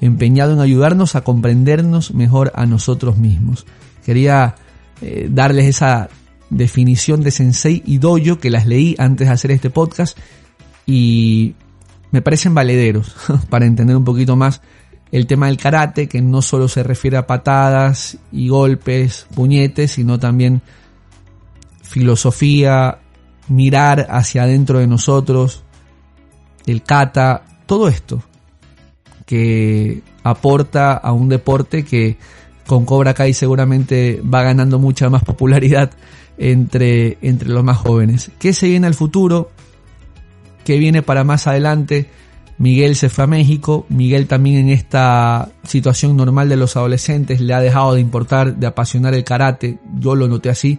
empeñado 0.00 0.52
en 0.52 0.60
ayudarnos 0.60 1.16
a 1.16 1.22
comprendernos 1.22 2.14
mejor 2.14 2.52
a 2.54 2.66
nosotros 2.66 3.18
mismos. 3.18 3.66
Quería 4.06 4.54
eh, 5.00 5.28
darles 5.28 5.66
esa 5.66 6.08
definición 6.50 7.22
de 7.22 7.32
sensei 7.32 7.82
y 7.84 7.98
dojo 7.98 8.38
que 8.38 8.50
las 8.50 8.64
leí 8.64 8.94
antes 8.98 9.26
de 9.26 9.34
hacer 9.34 9.50
este 9.50 9.70
podcast 9.70 10.16
y 10.86 11.56
me 12.12 12.22
parecen 12.22 12.54
valederos 12.54 13.16
para 13.50 13.66
entender 13.66 13.96
un 13.96 14.04
poquito 14.04 14.36
más 14.36 14.62
el 15.12 15.26
tema 15.26 15.46
del 15.46 15.58
karate, 15.58 16.08
que 16.08 16.22
no 16.22 16.42
solo 16.42 16.66
se 16.68 16.82
refiere 16.82 17.18
a 17.18 17.26
patadas 17.26 18.18
y 18.32 18.48
golpes, 18.48 19.26
puñetes, 19.34 19.92
sino 19.92 20.18
también 20.18 20.62
filosofía, 21.82 22.98
mirar 23.48 24.06
hacia 24.10 24.44
adentro 24.44 24.78
de 24.78 24.86
nosotros, 24.86 25.62
el 26.66 26.82
kata, 26.82 27.42
todo 27.66 27.88
esto 27.88 28.22
que 29.26 30.02
aporta 30.22 30.94
a 30.94 31.12
un 31.12 31.28
deporte 31.28 31.84
que 31.84 32.16
con 32.66 32.84
Cobra 32.84 33.14
Kai 33.14 33.34
seguramente 33.34 34.22
va 34.22 34.42
ganando 34.42 34.78
mucha 34.78 35.10
más 35.10 35.24
popularidad 35.24 35.90
entre, 36.38 37.18
entre 37.22 37.48
los 37.48 37.64
más 37.64 37.78
jóvenes. 37.78 38.30
¿Qué 38.38 38.52
se 38.52 38.68
viene 38.68 38.86
al 38.86 38.94
futuro? 38.94 39.50
¿Qué 40.64 40.78
viene 40.78 41.02
para 41.02 41.24
más 41.24 41.46
adelante? 41.46 42.08
Miguel 42.62 42.94
se 42.94 43.08
fue 43.08 43.24
a 43.24 43.26
México, 43.26 43.86
Miguel 43.88 44.28
también 44.28 44.56
en 44.56 44.68
esta 44.68 45.50
situación 45.64 46.16
normal 46.16 46.48
de 46.48 46.54
los 46.54 46.76
adolescentes 46.76 47.40
le 47.40 47.54
ha 47.54 47.60
dejado 47.60 47.94
de 47.94 48.00
importar, 48.00 48.54
de 48.54 48.68
apasionar 48.68 49.14
el 49.14 49.24
karate, 49.24 49.80
yo 49.98 50.14
lo 50.14 50.28
noté 50.28 50.48
así, 50.48 50.78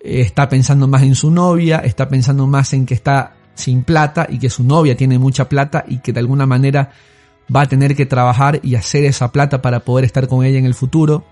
está 0.00 0.48
pensando 0.48 0.88
más 0.88 1.04
en 1.04 1.14
su 1.14 1.30
novia, 1.30 1.78
está 1.78 2.08
pensando 2.08 2.48
más 2.48 2.72
en 2.72 2.86
que 2.86 2.94
está 2.94 3.34
sin 3.54 3.84
plata 3.84 4.26
y 4.28 4.40
que 4.40 4.50
su 4.50 4.64
novia 4.64 4.96
tiene 4.96 5.16
mucha 5.20 5.48
plata 5.48 5.84
y 5.86 5.98
que 5.98 6.12
de 6.12 6.18
alguna 6.18 6.44
manera 6.44 6.90
va 7.54 7.60
a 7.60 7.66
tener 7.66 7.94
que 7.94 8.06
trabajar 8.06 8.58
y 8.64 8.74
hacer 8.74 9.04
esa 9.04 9.30
plata 9.30 9.62
para 9.62 9.84
poder 9.84 10.04
estar 10.04 10.26
con 10.26 10.44
ella 10.44 10.58
en 10.58 10.66
el 10.66 10.74
futuro, 10.74 11.24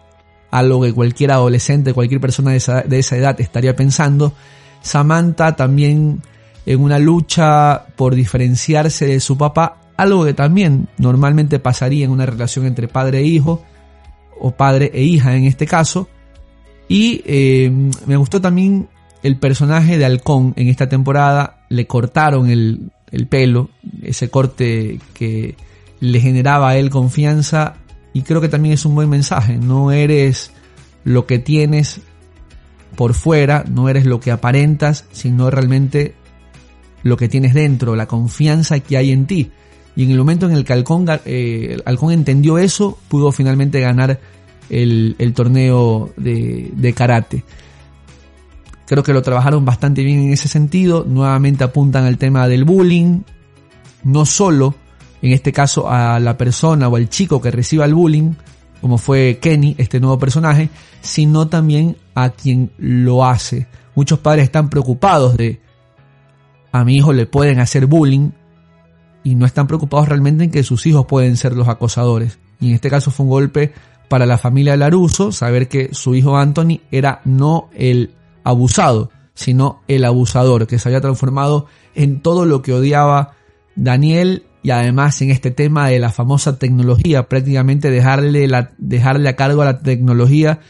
algo 0.52 0.82
que 0.82 0.92
cualquier 0.92 1.32
adolescente, 1.32 1.92
cualquier 1.92 2.20
persona 2.20 2.52
de 2.52 2.58
esa, 2.58 2.82
de 2.82 3.00
esa 3.00 3.16
edad 3.16 3.40
estaría 3.40 3.74
pensando. 3.74 4.34
Samantha 4.82 5.56
también 5.56 6.22
en 6.68 6.82
una 6.82 6.98
lucha 6.98 7.86
por 7.96 8.14
diferenciarse 8.14 9.06
de 9.06 9.20
su 9.20 9.38
papá, 9.38 9.80
algo 9.96 10.26
que 10.26 10.34
también 10.34 10.86
normalmente 10.98 11.58
pasaría 11.58 12.04
en 12.04 12.10
una 12.10 12.26
relación 12.26 12.66
entre 12.66 12.88
padre 12.88 13.20
e 13.20 13.24
hijo, 13.24 13.64
o 14.38 14.50
padre 14.50 14.90
e 14.92 15.02
hija 15.02 15.34
en 15.34 15.44
este 15.44 15.66
caso. 15.66 16.10
Y 16.86 17.22
eh, 17.24 17.72
me 18.04 18.16
gustó 18.16 18.42
también 18.42 18.86
el 19.22 19.38
personaje 19.38 19.96
de 19.96 20.04
Halcón 20.04 20.52
en 20.56 20.68
esta 20.68 20.90
temporada, 20.90 21.64
le 21.70 21.86
cortaron 21.86 22.50
el, 22.50 22.90
el 23.12 23.26
pelo, 23.28 23.70
ese 24.02 24.28
corte 24.28 25.00
que 25.14 25.56
le 26.00 26.20
generaba 26.20 26.68
a 26.68 26.76
él 26.76 26.90
confianza. 26.90 27.76
Y 28.12 28.22
creo 28.22 28.42
que 28.42 28.50
también 28.50 28.74
es 28.74 28.84
un 28.84 28.94
buen 28.94 29.08
mensaje, 29.08 29.56
no 29.56 29.90
eres 29.90 30.52
lo 31.02 31.24
que 31.24 31.38
tienes 31.38 32.02
por 32.94 33.14
fuera, 33.14 33.64
no 33.66 33.88
eres 33.88 34.04
lo 34.04 34.20
que 34.20 34.32
aparentas, 34.32 35.06
sino 35.12 35.48
realmente 35.48 36.14
lo 37.02 37.16
que 37.16 37.28
tienes 37.28 37.54
dentro, 37.54 37.96
la 37.96 38.06
confianza 38.06 38.80
que 38.80 38.96
hay 38.96 39.12
en 39.12 39.26
ti. 39.26 39.50
Y 39.96 40.04
en 40.04 40.10
el 40.12 40.18
momento 40.18 40.46
en 40.46 40.52
el 40.52 40.64
que 40.64 40.72
Halcón, 40.72 41.06
eh, 41.24 41.76
entendió 42.10 42.58
eso, 42.58 42.98
pudo 43.08 43.32
finalmente 43.32 43.80
ganar 43.80 44.20
el, 44.70 45.32
torneo 45.34 46.12
de, 46.16 46.70
de, 46.74 46.92
karate. 46.92 47.42
Creo 48.86 49.02
que 49.02 49.12
lo 49.12 49.22
trabajaron 49.22 49.64
bastante 49.64 50.04
bien 50.04 50.20
en 50.20 50.32
ese 50.32 50.48
sentido. 50.48 51.04
Nuevamente 51.06 51.64
apuntan 51.64 52.04
al 52.04 52.16
tema 52.16 52.46
del 52.46 52.64
bullying. 52.64 53.22
No 54.04 54.24
solo, 54.24 54.74
en 55.20 55.32
este 55.32 55.52
caso, 55.52 55.90
a 55.90 56.20
la 56.20 56.38
persona 56.38 56.88
o 56.88 56.96
al 56.96 57.08
chico 57.08 57.40
que 57.40 57.50
reciba 57.50 57.84
el 57.84 57.94
bullying, 57.94 58.34
como 58.80 58.98
fue 58.98 59.38
Kenny, 59.42 59.74
este 59.78 59.98
nuevo 59.98 60.18
personaje, 60.18 60.70
sino 61.00 61.48
también 61.48 61.96
a 62.14 62.30
quien 62.30 62.70
lo 62.78 63.24
hace. 63.24 63.66
Muchos 63.94 64.20
padres 64.20 64.44
están 64.44 64.70
preocupados 64.70 65.36
de 65.36 65.60
a 66.72 66.84
mi 66.84 66.96
hijo 66.96 67.12
le 67.12 67.26
pueden 67.26 67.60
hacer 67.60 67.86
bullying 67.86 68.30
y 69.24 69.34
no 69.34 69.46
están 69.46 69.66
preocupados 69.66 70.08
realmente 70.08 70.44
en 70.44 70.50
que 70.50 70.62
sus 70.62 70.86
hijos 70.86 71.06
pueden 71.06 71.36
ser 71.36 71.54
los 71.54 71.68
acosadores. 71.68 72.38
Y 72.60 72.68
en 72.68 72.74
este 72.74 72.90
caso 72.90 73.10
fue 73.10 73.24
un 73.24 73.30
golpe 73.30 73.72
para 74.08 74.26
la 74.26 74.38
familia 74.38 74.76
Laruso 74.76 75.32
saber 75.32 75.68
que 75.68 75.90
su 75.92 76.14
hijo 76.14 76.36
Anthony 76.36 76.80
era 76.90 77.20
no 77.24 77.68
el 77.74 78.14
abusado, 78.44 79.10
sino 79.34 79.82
el 79.86 80.04
abusador, 80.04 80.66
que 80.66 80.78
se 80.78 80.88
había 80.88 81.00
transformado 81.00 81.66
en 81.94 82.20
todo 82.22 82.44
lo 82.44 82.62
que 82.62 82.72
odiaba 82.72 83.34
Daniel 83.76 84.44
y 84.62 84.70
además 84.70 85.20
en 85.22 85.30
este 85.30 85.50
tema 85.50 85.88
de 85.88 85.98
la 85.98 86.10
famosa 86.10 86.58
tecnología, 86.58 87.28
prácticamente 87.28 87.90
dejarle, 87.90 88.48
la, 88.48 88.72
dejarle 88.78 89.28
a 89.28 89.36
cargo 89.36 89.62
a 89.62 89.66
la 89.66 89.78
tecnología 89.80 90.60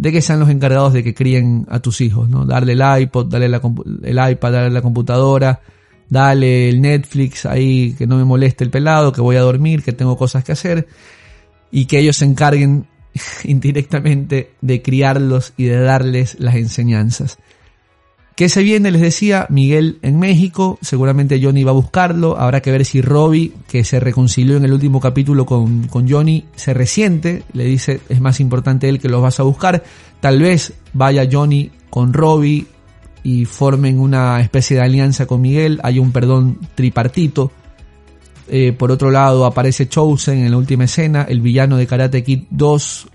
de 0.00 0.12
que 0.12 0.22
sean 0.22 0.40
los 0.40 0.48
encargados 0.48 0.94
de 0.94 1.04
que 1.04 1.12
críen 1.12 1.66
a 1.68 1.80
tus 1.80 2.00
hijos, 2.00 2.26
¿no? 2.26 2.46
Darle 2.46 2.72
el 2.72 3.02
iPod, 3.02 3.26
darle 3.26 3.48
el 3.48 4.30
iPad, 4.32 4.52
darle 4.52 4.70
la 4.70 4.80
computadora, 4.80 5.60
dale 6.08 6.70
el 6.70 6.80
Netflix 6.80 7.44
ahí, 7.44 7.94
que 7.98 8.06
no 8.06 8.16
me 8.16 8.24
moleste 8.24 8.64
el 8.64 8.70
pelado, 8.70 9.12
que 9.12 9.20
voy 9.20 9.36
a 9.36 9.42
dormir, 9.42 9.82
que 9.82 9.92
tengo 9.92 10.16
cosas 10.16 10.42
que 10.42 10.52
hacer, 10.52 10.88
y 11.70 11.84
que 11.84 11.98
ellos 11.98 12.16
se 12.16 12.24
encarguen 12.24 12.86
indirectamente 13.44 14.52
de 14.62 14.80
criarlos 14.80 15.52
y 15.58 15.64
de 15.64 15.78
darles 15.80 16.40
las 16.40 16.54
enseñanzas. 16.54 17.38
¿Qué 18.34 18.48
se 18.48 18.62
viene? 18.62 18.90
Les 18.90 19.02
decía, 19.02 19.46
Miguel 19.50 19.98
en 20.02 20.18
México, 20.18 20.78
seguramente 20.80 21.40
Johnny 21.42 21.62
va 21.62 21.72
a 21.72 21.74
buscarlo, 21.74 22.38
habrá 22.38 22.62
que 22.62 22.70
ver 22.70 22.86
si 22.86 23.02
Robbie, 23.02 23.52
que 23.68 23.84
se 23.84 24.00
reconcilió 24.00 24.56
en 24.56 24.64
el 24.64 24.72
último 24.72 24.98
capítulo 24.98 25.44
con, 25.44 25.88
con 25.88 26.08
Johnny, 26.08 26.46
se 26.56 26.72
resiente, 26.72 27.42
le 27.52 27.64
dice 27.64 28.00
es 28.08 28.20
más 28.20 28.40
importante 28.40 28.88
él 28.88 28.98
que 28.98 29.10
los 29.10 29.20
vas 29.20 29.40
a 29.40 29.42
buscar, 29.42 29.82
tal 30.20 30.40
vez 30.40 30.72
vaya 30.94 31.28
Johnny 31.30 31.70
con 31.90 32.14
Robbie 32.14 32.66
y 33.22 33.44
formen 33.44 33.98
una 33.98 34.40
especie 34.40 34.76
de 34.76 34.84
alianza 34.84 35.26
con 35.26 35.42
Miguel, 35.42 35.78
hay 35.82 35.98
un 35.98 36.10
perdón 36.10 36.58
tripartito, 36.74 37.52
eh, 38.48 38.72
por 38.72 38.90
otro 38.90 39.10
lado 39.10 39.44
aparece 39.44 39.88
Chosen 39.88 40.38
en 40.38 40.50
la 40.50 40.56
última 40.56 40.84
escena, 40.84 41.26
el 41.28 41.42
villano 41.42 41.76
de 41.76 41.86
Karate 41.86 42.24
Kid 42.24 42.44
2 42.50 43.08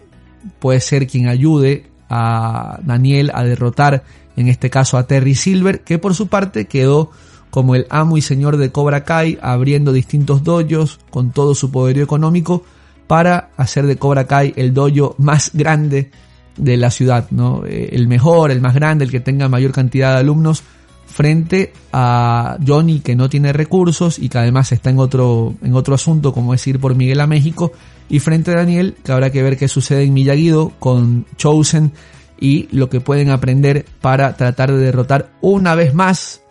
puede 0.59 0.79
ser 0.79 1.07
quien 1.07 1.27
ayude 1.27 1.87
a 2.09 2.79
Daniel 2.83 3.31
a 3.33 3.43
derrotar 3.43 4.03
en 4.35 4.47
este 4.47 4.69
caso 4.69 4.97
a 4.97 5.07
Terry 5.07 5.35
Silver, 5.35 5.81
que 5.81 5.97
por 5.97 6.13
su 6.13 6.27
parte 6.27 6.65
quedó 6.65 7.11
como 7.49 7.75
el 7.75 7.87
amo 7.89 8.17
y 8.17 8.21
señor 8.21 8.57
de 8.57 8.71
Cobra 8.71 9.03
Kai, 9.03 9.37
abriendo 9.41 9.93
distintos 9.93 10.43
dojos 10.43 10.99
con 11.09 11.31
todo 11.31 11.55
su 11.55 11.71
poderío 11.71 12.03
económico 12.03 12.63
para 13.07 13.51
hacer 13.55 13.85
de 13.85 13.97
Cobra 13.97 14.25
Kai 14.25 14.53
el 14.57 14.73
dojo 14.73 15.15
más 15.19 15.51
grande 15.53 16.11
de 16.57 16.77
la 16.77 16.89
ciudad, 16.89 17.27
¿no? 17.31 17.63
Eh, 17.65 17.89
el 17.93 18.07
mejor, 18.07 18.51
el 18.51 18.61
más 18.61 18.73
grande, 18.73 19.05
el 19.05 19.11
que 19.11 19.19
tenga 19.19 19.49
mayor 19.49 19.71
cantidad 19.71 20.13
de 20.13 20.19
alumnos 20.19 20.63
frente 21.05 21.71
a 21.93 22.57
Johnny 22.65 22.99
que 22.99 23.15
no 23.15 23.29
tiene 23.29 23.53
recursos 23.53 24.19
y 24.19 24.27
que 24.27 24.37
además 24.37 24.71
está 24.71 24.89
en 24.89 24.99
otro, 24.99 25.53
en 25.61 25.75
otro 25.75 25.95
asunto 25.95 26.33
como 26.33 26.53
es 26.53 26.65
ir 26.67 26.79
por 26.79 26.95
Miguel 26.95 27.21
a 27.21 27.27
México 27.27 27.71
y 28.09 28.19
frente 28.19 28.51
a 28.51 28.55
Daniel 28.55 28.97
que 29.03 29.11
habrá 29.11 29.29
que 29.29 29.41
ver 29.41 29.57
qué 29.57 29.67
sucede 29.67 30.03
en 30.03 30.13
Miyagi-Do 30.13 30.73
con 30.79 31.25
Chosen 31.37 31.93
y 32.39 32.67
lo 32.71 32.89
que 32.89 33.01
pueden 33.01 33.29
aprender 33.29 33.85
para 34.01 34.35
tratar 34.35 34.71
de 34.71 34.77
derrotar 34.77 35.31
una 35.41 35.75
vez 35.75 35.93
más 35.93 36.41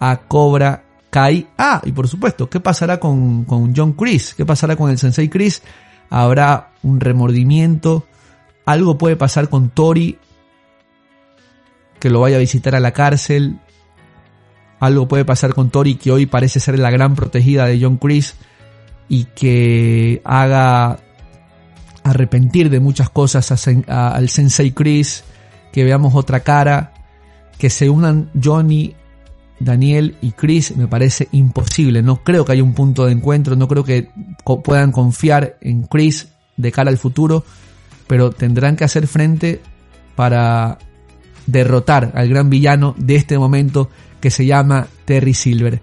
a 0.00 0.22
Cobra 0.28 0.84
Kai. 1.10 1.48
Ah, 1.58 1.80
y 1.84 1.92
por 1.92 2.08
supuesto, 2.08 2.48
¿qué 2.48 2.60
pasará 2.60 2.98
con, 2.98 3.44
con 3.44 3.74
John 3.74 3.92
Chris? 3.92 4.34
¿Qué 4.34 4.44
pasará 4.44 4.76
con 4.76 4.90
el 4.90 4.98
Sensei 4.98 5.28
Chris? 5.28 5.62
Habrá 6.10 6.72
un 6.82 7.00
remordimiento. 7.00 8.06
Algo 8.66 8.98
puede 8.98 9.16
pasar 9.16 9.48
con 9.48 9.70
Tori, 9.70 10.18
que 11.98 12.10
lo 12.10 12.20
vaya 12.20 12.36
a 12.36 12.40
visitar 12.40 12.74
a 12.74 12.80
la 12.80 12.92
cárcel. 12.92 13.58
Algo 14.80 15.06
puede 15.08 15.24
pasar 15.24 15.54
con 15.54 15.70
Tori, 15.70 15.96
que 15.96 16.10
hoy 16.10 16.26
parece 16.26 16.60
ser 16.60 16.78
la 16.78 16.90
gran 16.90 17.14
protegida 17.14 17.66
de 17.66 17.80
John 17.80 17.98
Chris, 17.98 18.34
y 19.08 19.24
que 19.24 20.22
haga 20.24 20.98
arrepentir 22.02 22.70
de 22.70 22.80
muchas 22.80 23.08
cosas 23.08 23.68
al 23.88 24.28
Sensei 24.28 24.72
Chris 24.72 25.24
que 25.74 25.82
veamos 25.82 26.14
otra 26.14 26.38
cara, 26.44 26.92
que 27.58 27.68
se 27.68 27.90
unan 27.90 28.30
Johnny, 28.40 28.94
Daniel 29.58 30.14
y 30.22 30.30
Chris, 30.30 30.76
me 30.76 30.86
parece 30.86 31.26
imposible. 31.32 32.00
No 32.00 32.22
creo 32.22 32.44
que 32.44 32.52
haya 32.52 32.62
un 32.62 32.74
punto 32.74 33.06
de 33.06 33.12
encuentro, 33.12 33.56
no 33.56 33.66
creo 33.66 33.82
que 33.82 34.08
puedan 34.62 34.92
confiar 34.92 35.56
en 35.60 35.82
Chris 35.82 36.28
de 36.56 36.70
cara 36.70 36.90
al 36.90 36.96
futuro, 36.96 37.44
pero 38.06 38.30
tendrán 38.30 38.76
que 38.76 38.84
hacer 38.84 39.08
frente 39.08 39.62
para 40.14 40.78
derrotar 41.48 42.12
al 42.14 42.28
gran 42.28 42.50
villano 42.50 42.94
de 42.96 43.16
este 43.16 43.36
momento 43.36 43.90
que 44.20 44.30
se 44.30 44.46
llama 44.46 44.86
Terry 45.04 45.34
Silver. 45.34 45.82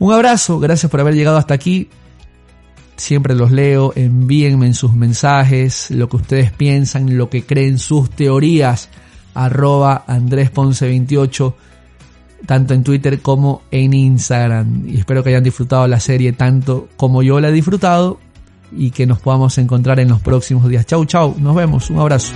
Un 0.00 0.14
abrazo, 0.14 0.58
gracias 0.58 0.90
por 0.90 0.98
haber 0.98 1.14
llegado 1.14 1.36
hasta 1.36 1.54
aquí 1.54 1.90
siempre 2.96 3.34
los 3.34 3.50
leo, 3.50 3.92
envíenme 3.94 4.66
en 4.66 4.74
sus 4.74 4.94
mensajes 4.94 5.90
lo 5.90 6.08
que 6.08 6.16
ustedes 6.16 6.50
piensan, 6.50 7.16
lo 7.16 7.28
que 7.30 7.44
creen, 7.44 7.78
sus 7.78 8.10
teorías, 8.10 8.88
arroba 9.34 10.04
Andrés 10.06 10.50
Ponce 10.50 10.86
28, 10.86 11.56
tanto 12.46 12.74
en 12.74 12.82
Twitter 12.82 13.20
como 13.20 13.62
en 13.70 13.92
Instagram. 13.92 14.88
Y 14.88 14.98
espero 14.98 15.22
que 15.22 15.30
hayan 15.30 15.44
disfrutado 15.44 15.86
la 15.86 16.00
serie 16.00 16.32
tanto 16.32 16.88
como 16.96 17.22
yo 17.22 17.40
la 17.40 17.48
he 17.48 17.52
disfrutado 17.52 18.18
y 18.72 18.90
que 18.90 19.06
nos 19.06 19.20
podamos 19.20 19.56
encontrar 19.58 20.00
en 20.00 20.08
los 20.08 20.20
próximos 20.20 20.68
días. 20.68 20.86
Chau, 20.86 21.04
chau, 21.04 21.34
nos 21.38 21.54
vemos, 21.54 21.90
un 21.90 21.98
abrazo. 21.98 22.32